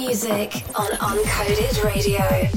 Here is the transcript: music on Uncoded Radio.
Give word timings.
music 0.00 0.64
on 0.76 0.90
Uncoded 0.92 1.84
Radio. 1.84 2.49